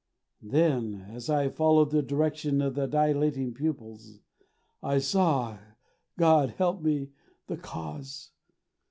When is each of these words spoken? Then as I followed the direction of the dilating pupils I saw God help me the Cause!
Then 0.41 1.05
as 1.11 1.29
I 1.29 1.49
followed 1.49 1.91
the 1.91 2.01
direction 2.01 2.59
of 2.59 2.73
the 2.73 2.87
dilating 2.87 3.53
pupils 3.53 4.21
I 4.81 4.97
saw 4.97 5.59
God 6.17 6.55
help 6.57 6.81
me 6.81 7.11
the 7.45 7.57
Cause! 7.57 8.31